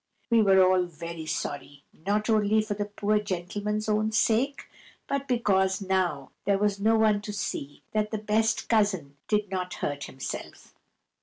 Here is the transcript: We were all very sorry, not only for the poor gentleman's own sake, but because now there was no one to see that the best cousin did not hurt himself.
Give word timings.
We 0.31 0.41
were 0.41 0.65
all 0.67 0.85
very 0.85 1.27
sorry, 1.27 1.83
not 2.07 2.27
only 2.27 2.59
for 2.63 2.73
the 2.73 2.85
poor 2.85 3.19
gentleman's 3.19 3.87
own 3.87 4.11
sake, 4.13 4.67
but 5.07 5.27
because 5.27 5.79
now 5.79 6.31
there 6.45 6.57
was 6.57 6.79
no 6.79 6.95
one 6.97 7.21
to 7.21 7.31
see 7.31 7.83
that 7.91 8.09
the 8.09 8.17
best 8.17 8.67
cousin 8.67 9.17
did 9.27 9.51
not 9.51 9.75
hurt 9.75 10.05
himself. 10.05 10.73